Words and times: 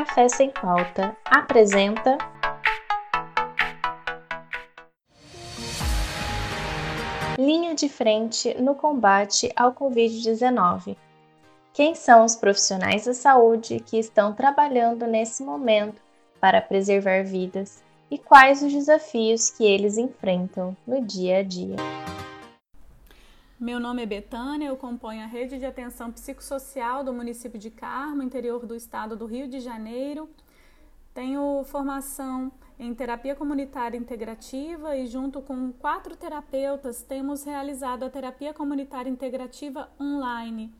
Café 0.00 0.30
Sem 0.30 0.48
Pauta 0.48 1.14
apresenta. 1.26 2.16
Linha 7.38 7.74
de 7.74 7.86
frente 7.86 8.54
no 8.54 8.74
combate 8.74 9.52
ao 9.54 9.74
Covid-19. 9.74 10.96
Quem 11.74 11.94
são 11.94 12.24
os 12.24 12.34
profissionais 12.34 13.04
da 13.04 13.12
saúde 13.12 13.80
que 13.80 13.98
estão 13.98 14.32
trabalhando 14.32 15.06
nesse 15.06 15.42
momento 15.42 16.00
para 16.40 16.62
preservar 16.62 17.22
vidas 17.22 17.82
e 18.10 18.16
quais 18.16 18.62
os 18.62 18.72
desafios 18.72 19.50
que 19.50 19.64
eles 19.64 19.98
enfrentam 19.98 20.74
no 20.86 21.04
dia 21.04 21.40
a 21.40 21.42
dia? 21.42 21.76
Meu 23.60 23.78
nome 23.78 24.02
é 24.02 24.06
Betânia, 24.06 24.68
eu 24.68 24.76
componho 24.78 25.22
a 25.22 25.26
rede 25.26 25.58
de 25.58 25.66
atenção 25.66 26.10
psicossocial 26.10 27.04
do 27.04 27.12
município 27.12 27.58
de 27.58 27.68
Carmo, 27.68 28.22
interior 28.22 28.64
do 28.64 28.74
estado 28.74 29.14
do 29.14 29.26
Rio 29.26 29.46
de 29.46 29.60
Janeiro. 29.60 30.30
Tenho 31.12 31.62
formação 31.64 32.50
em 32.78 32.94
terapia 32.94 33.36
comunitária 33.36 33.98
integrativa 33.98 34.96
e, 34.96 35.06
junto 35.06 35.42
com 35.42 35.72
quatro 35.72 36.16
terapeutas, 36.16 37.02
temos 37.02 37.44
realizado 37.44 38.02
a 38.02 38.08
terapia 38.08 38.54
comunitária 38.54 39.10
integrativa 39.10 39.90
online 40.00 40.72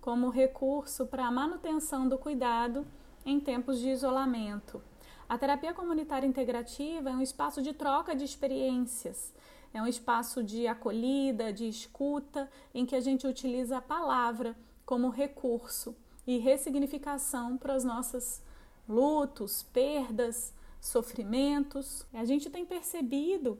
como 0.00 0.30
recurso 0.30 1.06
para 1.06 1.26
a 1.26 1.32
manutenção 1.32 2.08
do 2.08 2.16
cuidado 2.16 2.86
em 3.26 3.40
tempos 3.40 3.80
de 3.80 3.88
isolamento. 3.88 4.80
A 5.28 5.36
terapia 5.36 5.74
comunitária 5.74 6.28
integrativa 6.28 7.10
é 7.10 7.12
um 7.12 7.20
espaço 7.20 7.60
de 7.60 7.72
troca 7.72 8.14
de 8.14 8.24
experiências 8.24 9.34
é 9.72 9.80
um 9.80 9.86
espaço 9.86 10.42
de 10.42 10.66
acolhida, 10.66 11.52
de 11.52 11.68
escuta, 11.68 12.50
em 12.74 12.84
que 12.84 12.96
a 12.96 13.00
gente 13.00 13.26
utiliza 13.26 13.78
a 13.78 13.82
palavra 13.82 14.56
como 14.84 15.08
recurso 15.08 15.94
e 16.26 16.38
ressignificação 16.38 17.56
para 17.56 17.76
os 17.76 17.84
nossos 17.84 18.42
lutos, 18.88 19.62
perdas, 19.62 20.52
sofrimentos. 20.80 22.04
A 22.12 22.24
gente 22.24 22.50
tem 22.50 22.66
percebido 22.66 23.58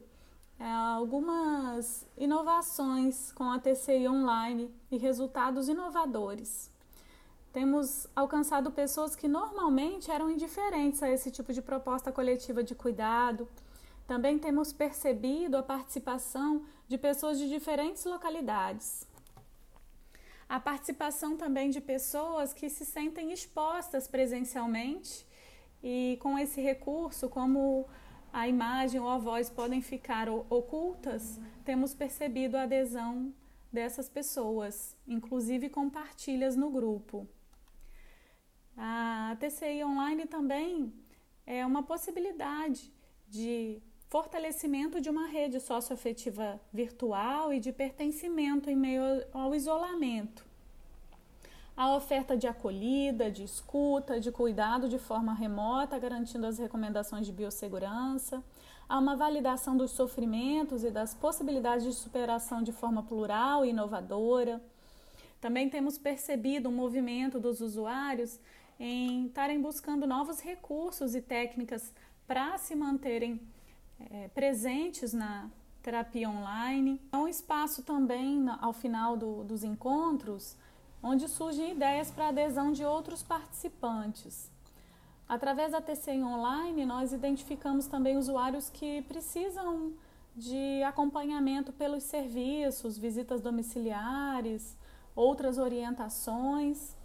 é, 0.59 0.65
algumas 0.65 2.07
inovações 2.19 3.33
com 3.33 3.45
a 3.45 3.59
TCI 3.59 4.09
online 4.09 4.71
e 4.91 4.99
resultados 4.99 5.69
inovadores. 5.69 6.71
Temos 7.53 8.07
alcançado 8.15 8.71
pessoas 8.71 9.17
que 9.17 9.27
normalmente 9.27 10.11
eram 10.11 10.31
indiferentes 10.31 11.03
a 11.03 11.11
esse 11.11 11.31
tipo 11.31 11.53
de 11.53 11.63
proposta 11.63 12.13
coletiva 12.13 12.63
de 12.63 12.75
cuidado 12.75 13.49
também 14.11 14.41
temos 14.41 14.73
percebido 14.73 15.57
a 15.57 15.63
participação 15.63 16.67
de 16.89 16.99
pessoas 16.99 17.39
de 17.39 17.49
diferentes 17.49 18.05
localidades. 18.05 19.07
A 20.49 20.59
participação 20.59 21.37
também 21.37 21.71
de 21.71 21.81
pessoas 21.81 22.53
que 22.53 22.69
se 22.69 22.85
sentem 22.85 23.31
expostas 23.31 24.09
presencialmente 24.09 25.25
e 25.81 26.19
com 26.21 26.37
esse 26.37 26.61
recurso, 26.61 27.29
como 27.29 27.89
a 28.33 28.49
imagem 28.49 29.01
ou 29.01 29.09
a 29.09 29.17
voz 29.17 29.49
podem 29.49 29.81
ficar 29.81 30.29
ocultas, 30.29 31.39
temos 31.65 31.95
percebido 31.95 32.57
a 32.57 32.63
adesão 32.65 33.33
dessas 33.73 34.09
pessoas, 34.09 34.97
inclusive 35.07 35.69
compartilhas 35.69 36.57
no 36.57 36.69
grupo. 36.69 37.29
A 38.77 39.37
TCI 39.39 39.85
online 39.85 40.27
também 40.27 40.93
é 41.47 41.65
uma 41.65 41.85
possibilidade 41.85 42.93
de 43.29 43.81
fortalecimento 44.11 45.01
de 45.01 45.09
uma 45.09 45.29
rede 45.29 45.61
socioafetiva 45.61 46.61
virtual 46.73 47.55
e 47.55 47.61
de 47.61 47.71
pertencimento 47.71 48.69
em 48.69 48.75
meio 48.75 49.03
ao 49.33 49.55
isolamento. 49.55 50.45
A 51.77 51.95
oferta 51.95 52.37
de 52.37 52.49
acolhida, 52.49 53.31
de 53.31 53.45
escuta, 53.45 54.19
de 54.19 54.33
cuidado 54.33 54.89
de 54.89 54.99
forma 54.99 55.33
remota, 55.33 55.97
garantindo 55.97 56.45
as 56.45 56.59
recomendações 56.59 57.25
de 57.25 57.33
biossegurança. 57.33 58.43
Há 58.89 58.99
uma 58.99 59.15
validação 59.15 59.77
dos 59.77 59.93
sofrimentos 59.93 60.83
e 60.83 60.91
das 60.91 61.15
possibilidades 61.15 61.85
de 61.85 61.93
superação 61.93 62.65
de 62.65 62.73
forma 62.73 63.05
plural 63.05 63.65
e 63.65 63.71
inovadora. 63.71 64.61
Também 65.41 65.71
temos 65.71 65.97
percebido 65.97 66.69
um 66.69 66.73
movimento 66.73 67.39
dos 67.39 67.61
usuários 67.61 68.41
em 68.79 69.27
estarem 69.27 69.63
buscando 69.63 70.05
novos 70.05 70.41
recursos 70.41 71.15
e 71.15 71.23
técnicas 71.23 71.95
para 72.27 72.59
se 72.59 72.75
manterem 72.75 73.41
é, 74.11 74.29
presentes 74.29 75.13
na 75.13 75.51
terapia 75.83 76.29
online. 76.29 77.01
É 77.13 77.17
um 77.17 77.29
espaço 77.29 77.83
também, 77.83 78.47
ao 78.61 78.73
final 78.73 79.17
do, 79.17 79.45
dos 79.45 79.65
encontros, 79.65 80.57
onde 81.03 81.29
surgem 81.29 81.73
ideias 81.73 82.11
para 82.11 82.29
adesão 82.29 82.73
de 82.73 82.85
outros 82.85 83.23
participantes. 83.23 84.51
Através 85.29 85.73
da 85.73 85.81
TCI 85.81 86.23
Online, 86.23 86.85
nós 86.85 87.13
identificamos 87.13 87.87
também 87.87 88.17
usuários 88.17 88.69
que 88.69 89.03
precisam 89.03 89.93
de 90.35 90.83
acompanhamento 90.83 91.73
pelos 91.73 92.03
serviços, 92.05 92.99
visitas 92.99 93.41
domiciliares, 93.41 94.77
outras 95.15 95.59
orientações 95.59 96.97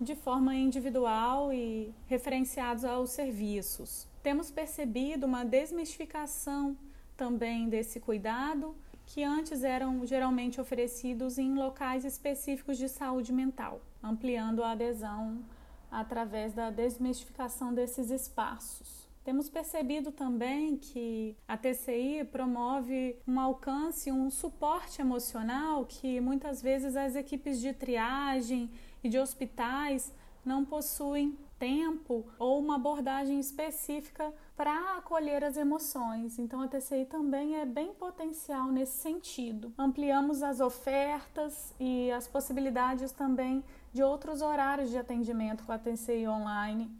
de 0.00 0.14
forma 0.14 0.54
individual 0.54 1.52
e 1.52 1.94
referenciados 2.06 2.84
aos 2.84 3.10
serviços. 3.10 4.06
Temos 4.24 4.50
percebido 4.50 5.26
uma 5.26 5.44
desmistificação 5.44 6.74
também 7.14 7.68
desse 7.68 8.00
cuidado 8.00 8.74
que 9.04 9.22
antes 9.22 9.62
eram 9.62 10.06
geralmente 10.06 10.58
oferecidos 10.58 11.36
em 11.36 11.54
locais 11.54 12.06
específicos 12.06 12.78
de 12.78 12.88
saúde 12.88 13.34
mental, 13.34 13.82
ampliando 14.02 14.64
a 14.64 14.70
adesão 14.70 15.44
através 15.90 16.54
da 16.54 16.70
desmistificação 16.70 17.74
desses 17.74 18.10
espaços. 18.10 19.06
Temos 19.22 19.50
percebido 19.50 20.10
também 20.10 20.78
que 20.78 21.36
a 21.46 21.58
TCI 21.58 22.24
promove 22.32 23.18
um 23.28 23.38
alcance, 23.38 24.10
um 24.10 24.30
suporte 24.30 25.02
emocional 25.02 25.84
que 25.84 26.18
muitas 26.18 26.62
vezes 26.62 26.96
as 26.96 27.14
equipes 27.14 27.60
de 27.60 27.74
triagem 27.74 28.70
e 29.02 29.08
de 29.10 29.18
hospitais 29.18 30.10
não 30.44 30.64
possuem 30.64 31.38
tempo 31.58 32.26
ou 32.38 32.58
uma 32.58 32.76
abordagem 32.76 33.38
específica 33.38 34.32
para 34.56 34.96
acolher 34.96 35.42
as 35.44 35.56
emoções. 35.56 36.38
Então 36.38 36.60
a 36.60 36.68
TCI 36.68 37.06
também 37.06 37.56
é 37.56 37.64
bem 37.64 37.94
potencial 37.94 38.70
nesse 38.70 38.98
sentido. 38.98 39.72
Ampliamos 39.78 40.42
as 40.42 40.60
ofertas 40.60 41.74
e 41.78 42.10
as 42.10 42.26
possibilidades 42.26 43.12
também 43.12 43.64
de 43.92 44.02
outros 44.02 44.42
horários 44.42 44.90
de 44.90 44.98
atendimento 44.98 45.64
com 45.64 45.72
a 45.72 45.78
TCI 45.78 46.28
online. 46.28 46.90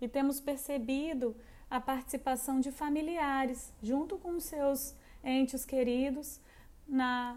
E 0.00 0.08
temos 0.08 0.40
percebido 0.40 1.36
a 1.70 1.80
participação 1.80 2.60
de 2.60 2.72
familiares 2.72 3.72
junto 3.82 4.16
com 4.16 4.40
seus 4.40 4.94
entes 5.22 5.64
queridos 5.64 6.40
na 6.86 7.36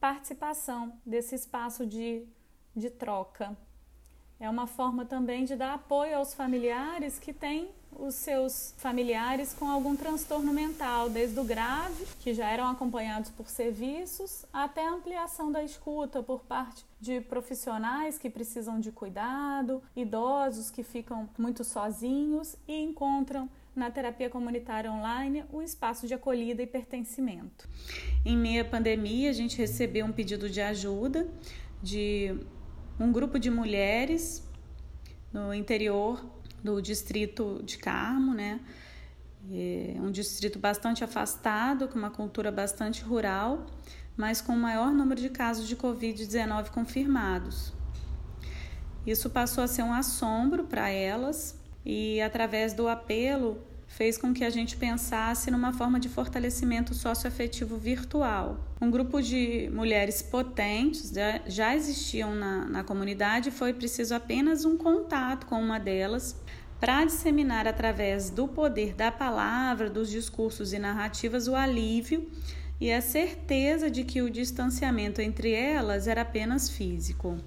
participação 0.00 0.92
desse 1.06 1.34
espaço 1.34 1.86
de 1.86 2.26
de 2.78 2.90
troca. 2.90 3.56
É 4.40 4.48
uma 4.48 4.66
forma 4.68 5.04
também 5.04 5.44
de 5.44 5.56
dar 5.56 5.74
apoio 5.74 6.16
aos 6.16 6.32
familiares 6.32 7.18
que 7.18 7.32
têm 7.32 7.68
os 7.98 8.14
seus 8.14 8.72
familiares 8.76 9.52
com 9.52 9.68
algum 9.68 9.96
transtorno 9.96 10.52
mental, 10.52 11.10
desde 11.10 11.40
o 11.40 11.42
grave, 11.42 12.06
que 12.20 12.32
já 12.32 12.48
eram 12.48 12.68
acompanhados 12.68 13.30
por 13.30 13.48
serviços, 13.48 14.44
até 14.52 14.86
a 14.86 14.92
ampliação 14.92 15.50
da 15.50 15.64
escuta 15.64 16.22
por 16.22 16.44
parte 16.44 16.86
de 17.00 17.20
profissionais 17.20 18.16
que 18.16 18.30
precisam 18.30 18.78
de 18.78 18.92
cuidado, 18.92 19.82
idosos 19.96 20.70
que 20.70 20.84
ficam 20.84 21.28
muito 21.36 21.64
sozinhos 21.64 22.54
e 22.68 22.80
encontram 22.80 23.50
na 23.74 23.90
terapia 23.90 24.30
comunitária 24.30 24.90
online 24.90 25.44
um 25.52 25.60
espaço 25.60 26.06
de 26.06 26.14
acolhida 26.14 26.62
e 26.62 26.66
pertencimento. 26.66 27.68
Em 28.24 28.36
meia 28.36 28.64
pandemia, 28.64 29.30
a 29.30 29.32
gente 29.32 29.56
recebeu 29.56 30.06
um 30.06 30.12
pedido 30.12 30.48
de 30.48 30.60
ajuda 30.60 31.28
de 31.82 32.36
um 32.98 33.12
grupo 33.12 33.38
de 33.38 33.50
mulheres 33.50 34.42
no 35.32 35.54
interior 35.54 36.24
do 36.62 36.80
distrito 36.80 37.62
de 37.64 37.78
Carmo, 37.78 38.34
né? 38.34 38.60
É 39.50 39.96
um 40.00 40.10
distrito 40.10 40.58
bastante 40.58 41.04
afastado, 41.04 41.88
com 41.88 41.98
uma 41.98 42.10
cultura 42.10 42.50
bastante 42.50 43.02
rural, 43.02 43.66
mas 44.16 44.40
com 44.40 44.52
o 44.52 44.58
maior 44.58 44.92
número 44.92 45.20
de 45.20 45.30
casos 45.30 45.66
de 45.68 45.76
Covid-19 45.76 46.70
confirmados. 46.70 47.72
Isso 49.06 49.30
passou 49.30 49.64
a 49.64 49.68
ser 49.68 49.82
um 49.82 49.92
assombro 49.92 50.64
para 50.64 50.90
elas 50.90 51.58
e, 51.84 52.20
através 52.20 52.74
do 52.74 52.88
apelo, 52.88 53.62
fez 53.88 54.18
com 54.18 54.32
que 54.32 54.44
a 54.44 54.50
gente 54.50 54.76
pensasse 54.76 55.50
numa 55.50 55.72
forma 55.72 55.98
de 55.98 56.08
fortalecimento 56.08 56.94
socioafetivo 56.94 57.76
virtual. 57.78 58.60
Um 58.80 58.90
grupo 58.90 59.20
de 59.20 59.68
mulheres 59.72 60.22
potentes 60.22 61.12
já, 61.46 61.74
existiam 61.74 62.34
na, 62.34 62.66
na 62.66 62.84
comunidade, 62.84 63.50
foi 63.50 63.72
preciso 63.72 64.14
apenas 64.14 64.64
um 64.64 64.76
contato 64.76 65.46
com 65.46 65.60
uma 65.60 65.80
delas 65.80 66.36
para 66.78 67.04
disseminar 67.04 67.66
através 67.66 68.30
do 68.30 68.46
poder 68.46 68.94
da 68.94 69.10
palavra, 69.10 69.90
dos 69.90 70.08
discursos 70.10 70.72
e 70.72 70.78
narrativas 70.78 71.48
o 71.48 71.56
alívio 71.56 72.30
e 72.80 72.92
a 72.92 73.00
certeza 73.00 73.90
de 73.90 74.04
que 74.04 74.22
o 74.22 74.30
distanciamento 74.30 75.20
entre 75.20 75.50
elas 75.52 76.06
era 76.06 76.20
apenas 76.22 76.70
físico. 76.70 77.38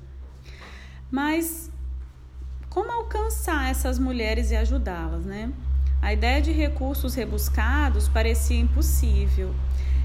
Mas 1.10 1.72
como 2.70 2.92
alcançar 2.92 3.70
essas 3.70 3.98
mulheres 3.98 4.52
e 4.52 4.56
ajudá-las, 4.56 5.26
né? 5.26 5.52
A 6.02 6.12
ideia 6.12 6.42
de 6.42 6.52
recursos 6.52 7.14
rebuscados 7.14 8.10
parecia 8.10 8.60
impossível. 8.60 9.54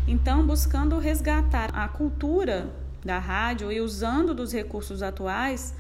Então, 0.06 0.46
buscando 0.46 0.98
resgatar 0.98 1.70
a 1.75 1.88
cultura 1.88 2.70
da 3.02 3.19
rádio 3.19 3.72
e 3.72 3.81
usando 3.81 4.34
dos 4.34 4.52
recursos 4.52 5.02
atuais, 5.02 5.75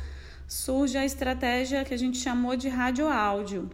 surge 0.48 0.96
a 0.96 1.04
estratégia 1.04 1.84
que 1.84 1.92
a 1.92 1.98
gente 1.98 2.16
chamou 2.16 2.56
de 2.56 2.68
rádio 2.68 3.08
áudio, 3.08 3.68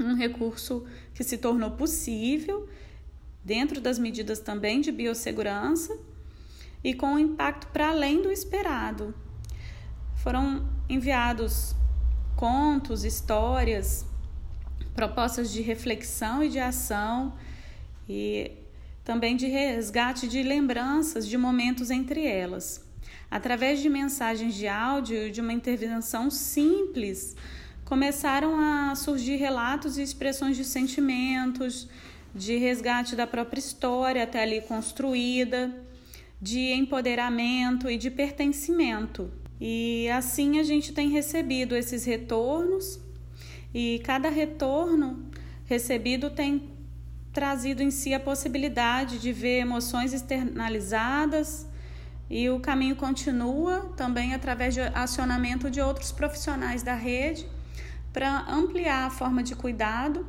um 0.00 0.14
recurso 0.14 0.84
que 1.14 1.22
se 1.22 1.38
tornou 1.38 1.70
possível 1.70 2.68
dentro 3.44 3.80
das 3.80 3.98
medidas 3.98 4.40
também 4.40 4.80
de 4.80 4.90
biossegurança 4.90 5.96
e 6.82 6.92
com 6.92 7.14
um 7.14 7.18
impacto 7.18 7.68
para 7.68 7.90
além 7.90 8.20
do 8.20 8.32
esperado. 8.32 9.14
Foram 10.16 10.68
enviados 10.88 11.74
contos, 12.36 13.04
histórias, 13.04 14.06
propostas 14.98 15.52
de 15.52 15.62
reflexão 15.62 16.42
e 16.42 16.48
de 16.48 16.58
ação 16.58 17.32
e 18.08 18.50
também 19.04 19.36
de 19.36 19.46
resgate 19.46 20.26
de 20.26 20.42
lembranças 20.42 21.24
de 21.24 21.38
momentos 21.38 21.88
entre 21.88 22.26
elas. 22.26 22.84
Através 23.30 23.78
de 23.78 23.88
mensagens 23.88 24.56
de 24.56 24.66
áudio 24.66 25.28
e 25.28 25.30
de 25.30 25.40
uma 25.40 25.52
intervenção 25.52 26.32
simples, 26.32 27.36
começaram 27.84 28.58
a 28.58 28.96
surgir 28.96 29.36
relatos 29.36 29.98
e 29.98 30.02
expressões 30.02 30.56
de 30.56 30.64
sentimentos, 30.64 31.88
de 32.34 32.56
resgate 32.56 33.14
da 33.14 33.24
própria 33.24 33.60
história 33.60 34.24
até 34.24 34.42
ali 34.42 34.62
construída, 34.62 35.72
de 36.42 36.72
empoderamento 36.72 37.88
e 37.88 37.96
de 37.96 38.10
pertencimento. 38.10 39.30
E 39.60 40.08
assim 40.08 40.58
a 40.58 40.64
gente 40.64 40.92
tem 40.92 41.08
recebido 41.08 41.76
esses 41.76 42.04
retornos 42.04 43.06
e 43.72 44.00
cada 44.04 44.28
retorno 44.28 45.30
recebido 45.64 46.30
tem 46.30 46.70
trazido 47.32 47.82
em 47.82 47.90
si 47.90 48.14
a 48.14 48.20
possibilidade 48.20 49.18
de 49.18 49.32
ver 49.32 49.60
emoções 49.60 50.12
externalizadas 50.12 51.66
e 52.30 52.48
o 52.50 52.60
caminho 52.60 52.96
continua 52.96 53.92
também 53.96 54.34
através 54.34 54.74
de 54.74 54.80
acionamento 54.80 55.70
de 55.70 55.80
outros 55.80 56.12
profissionais 56.12 56.82
da 56.82 56.94
rede 56.94 57.46
para 58.12 58.40
ampliar 58.48 59.06
a 59.06 59.10
forma 59.10 59.42
de 59.42 59.54
cuidado, 59.54 60.26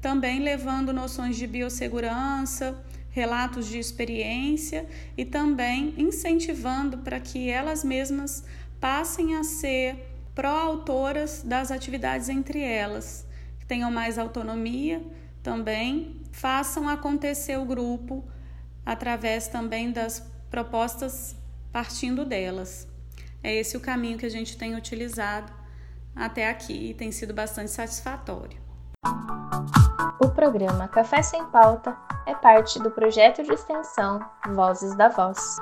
também 0.00 0.40
levando 0.40 0.92
noções 0.92 1.36
de 1.36 1.46
biossegurança, 1.46 2.84
relatos 3.10 3.68
de 3.68 3.78
experiência 3.78 4.86
e 5.16 5.24
também 5.24 5.94
incentivando 5.96 6.98
para 6.98 7.20
que 7.20 7.48
elas 7.48 7.84
mesmas 7.84 8.44
passem 8.80 9.36
a 9.36 9.44
ser 9.44 10.13
pró-autoras 10.34 11.42
das 11.42 11.70
atividades 11.70 12.28
entre 12.28 12.60
elas, 12.60 13.26
que 13.58 13.66
tenham 13.66 13.90
mais 13.90 14.18
autonomia 14.18 15.02
também, 15.42 16.20
façam 16.32 16.88
acontecer 16.88 17.58
o 17.58 17.64
grupo 17.64 18.24
através 18.84 19.48
também 19.48 19.92
das 19.92 20.20
propostas 20.50 21.36
partindo 21.72 22.24
delas. 22.24 22.88
É 23.42 23.54
esse 23.54 23.76
o 23.76 23.80
caminho 23.80 24.18
que 24.18 24.26
a 24.26 24.30
gente 24.30 24.56
tem 24.56 24.74
utilizado 24.74 25.52
até 26.14 26.48
aqui 26.48 26.90
e 26.90 26.94
tem 26.94 27.12
sido 27.12 27.34
bastante 27.34 27.70
satisfatório. 27.70 28.58
O 30.20 30.28
programa 30.30 30.88
Café 30.88 31.22
Sem 31.22 31.44
Pauta 31.46 31.96
é 32.26 32.34
parte 32.34 32.78
do 32.78 32.90
projeto 32.90 33.42
de 33.42 33.52
extensão 33.52 34.24
Vozes 34.54 34.96
da 34.96 35.08
Voz. 35.08 35.58